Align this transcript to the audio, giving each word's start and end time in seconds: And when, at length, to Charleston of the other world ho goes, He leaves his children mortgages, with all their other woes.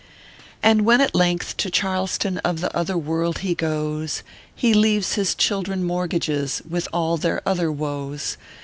And 0.63 0.83
when, 0.83 0.99
at 0.99 1.13
length, 1.13 1.57
to 1.57 1.69
Charleston 1.69 2.39
of 2.39 2.59
the 2.59 2.75
other 2.75 2.97
world 2.97 3.37
ho 3.41 3.53
goes, 3.53 4.23
He 4.55 4.73
leaves 4.73 5.13
his 5.13 5.35
children 5.35 5.83
mortgages, 5.83 6.59
with 6.67 6.87
all 6.91 7.17
their 7.17 7.43
other 7.47 7.71
woes. 7.71 8.35